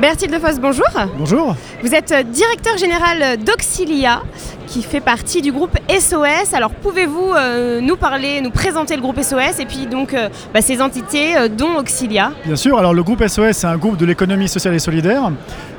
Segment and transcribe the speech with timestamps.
[0.00, 0.86] Berthilde Foss, bonjour.
[1.18, 1.56] Bonjour.
[1.82, 4.22] Vous êtes directeur général d'Auxilia,
[4.68, 6.54] qui fait partie du groupe SOS.
[6.54, 10.60] Alors pouvez-vous euh, nous parler, nous présenter le groupe SOS et puis donc euh, bah,
[10.60, 12.30] ces entités euh, dont Auxilia?
[12.46, 15.32] Bien sûr, alors le groupe SOS c'est un groupe de l'économie sociale et solidaire.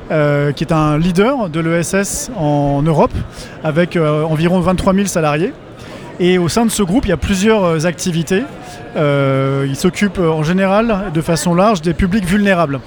[0.10, 3.14] qui est un leader de l'ESS en Europe
[3.64, 5.54] avec environ 23 000 salariés.
[6.20, 8.44] Et au sein de ce groupe, il y a plusieurs activités.
[8.98, 12.80] il s'occupe en général de façon large des publics vulnérables.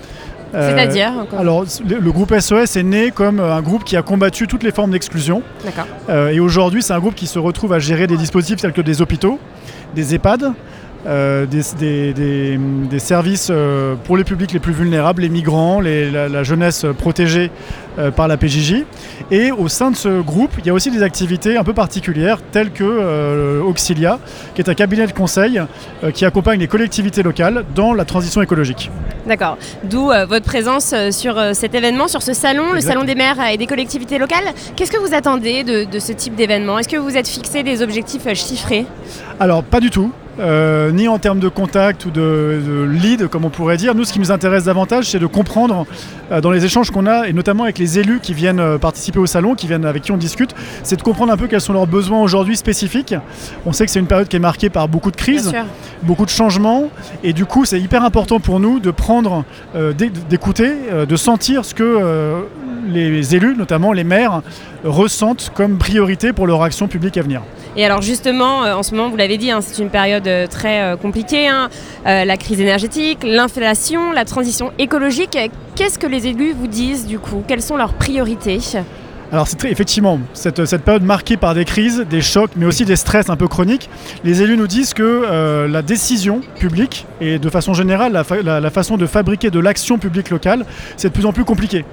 [0.55, 4.47] Euh, C'est-à-dire Alors, le, groupe SOS est né comme euh, un groupe qui a combattu
[4.47, 5.43] toutes les formes d'exclusion.
[6.09, 8.83] Euh, et aujourd'hui, c'est un groupe qui se retrouve à gérer des dispositifs tels que
[8.83, 9.39] des hôpitaux,
[9.95, 10.53] des EHPAD,
[11.07, 17.51] euh, des, services euh, pour les publics les plus vulnérables, les migrants, la, jeunesse protégée
[17.99, 18.85] euh, par la PJJ.
[19.31, 22.39] Et au sein de ce groupe, il y a aussi des activités un peu particulières,
[22.53, 24.19] telles que Auxilia,
[24.55, 25.61] qui est un cabinet de conseil
[26.15, 28.91] qui accompagne les collectivités locales dans la transition écologique.
[29.27, 29.57] D'accord.
[29.85, 33.67] D'où votre présence sur cet événement, sur ce salon, le salon des maires et des
[33.67, 34.45] collectivités locales.
[34.77, 36.79] Qu'est-ce que vous attendez de, de ce type d'événement?
[36.79, 38.87] Est-ce que vous êtes fixé des objectifs chiffrés?
[39.41, 40.13] Alors, pas du tout.
[40.39, 43.95] Euh, ni en termes de contact ou de, lead, comme on pourrait dire.
[43.95, 45.87] Nous, ce qui nous intéresse davantage, c'est de comprendre
[46.31, 49.19] euh, dans les échanges qu'on a, et notamment avec les élus qui viennent euh, participer
[49.19, 51.75] au salon, qui viennent avec qui on discute, c'est de comprendre un peu quels sont
[51.75, 53.15] leurs besoins aujourd'hui spécifiques.
[53.67, 55.53] On sait que c'est une période qui est marquée par beaucoup de crises,
[56.03, 56.89] beaucoup de changements,
[57.23, 59.45] et du coup, c'est hyper important pour nous de prendre,
[60.31, 60.73] d'écouter,
[61.07, 62.45] de sentir ce que
[62.93, 64.43] les élus, notamment les maires,
[64.85, 67.43] ressentent comme priorité pour leur action publique à venir.
[67.77, 70.47] Et alors justement, euh, en ce moment, vous l'avez dit, hein, c'est une période euh,
[70.47, 71.71] très euh, compliquée, hein.
[72.05, 75.39] la crise énergétique, l'inflation, la transition écologique.
[75.75, 77.43] Qu'est-ce que les élus vous disent du coup?
[77.49, 78.59] Quelles sont leurs priorités?
[79.33, 82.85] Alors c'est très effectivement cette, cette, période marquée par des crises, des chocs, mais aussi
[82.85, 83.89] des stress un peu chroniques.
[84.25, 89.07] Les élus nous disent que la décision publique et de façon générale la façon de
[89.07, 90.67] fabriquer de l'action publique locale,
[90.99, 91.87] c'est de plus en plus compliqué.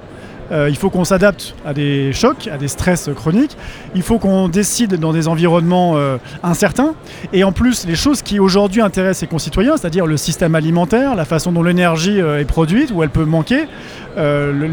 [0.52, 3.56] Euh, il faut qu'on s'adapte à des chocs, à des stress chroniques.
[3.94, 6.94] Il faut qu'on décide dans des environnements euh, incertains.
[7.32, 11.24] Et en plus, les choses qui aujourd'hui intéressent les concitoyens, c'est-à-dire le système alimentaire, la
[11.24, 13.66] façon dont l'énergie euh, est produite, où elle peut manquer,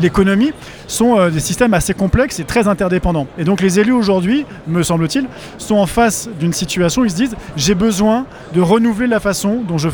[0.01, 0.51] l'économie,
[0.88, 3.27] sont des systèmes assez complexes et très interdépendants.
[3.38, 5.27] Et donc les élus aujourd'hui, me semble-t-il,
[5.59, 9.61] sont en face d'une situation où ils se disent j'ai besoin de renouveler la façon
[9.65, 9.89] dont je,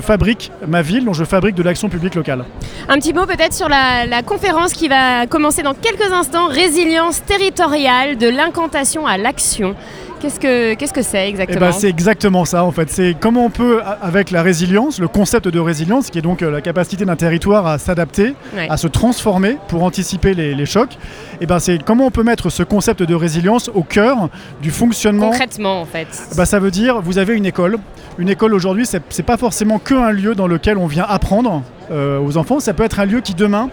[0.00, 2.44] fabrique ma ville, dont je fabrique de l'action publique locale.
[2.88, 6.46] Un petit mot peut-être sur la conférence qui va commencer dans quelques instants.
[6.48, 9.74] Résilience territoriale de l'incantation à l'action.
[10.22, 12.88] Qu'est-ce que qu'est-ce que c'est exactement eh ben, C'est exactement ça en fait.
[12.88, 16.50] C'est comment on peut, avec la résilience, le concept de résilience, qui est donc euh,
[16.52, 18.34] la capacité d'un territoire à s'adapter,
[18.68, 20.92] à se transformer pour anticiper les, chocs.
[20.92, 24.28] Et eh ben c'est comment on peut mettre ce concept de résilience au cœur
[24.62, 25.30] du fonctionnement.
[25.30, 26.06] Concrètement en fait.
[26.32, 27.78] Eh ben, ça veut dire, vous avez une école.
[28.18, 32.36] Une école aujourd'hui, c'est pas forcément qu'un lieu dans lequel on vient apprendre euh, aux
[32.36, 32.60] enfants.
[32.60, 33.70] Ça peut être un lieu qui demain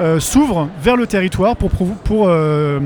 [0.00, 2.80] euh, s'ouvre vers le territoire pour, pour, pour, euh,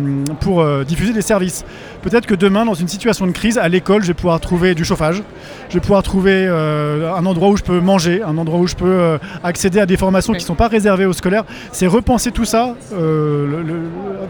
[0.47, 1.65] euh, diffuser des services.
[2.03, 4.85] Peut-être que demain, dans une situation de crise, à l'école, je vais pouvoir trouver du
[4.85, 5.23] chauffage,
[5.69, 9.19] je vais pouvoir trouver un endroit où je peux manger, un endroit où je peux
[9.43, 11.45] accéder à des formations qui ne sont pas réservées aux scolaires.
[11.73, 12.99] C'est repenser tout ça, enfin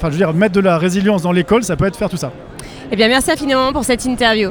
[0.04, 2.30] je veux dire, mettre de la résilience dans l'école, ça peut être faire tout ça.
[2.92, 4.50] Eh bien, merci infiniment pour cette interview.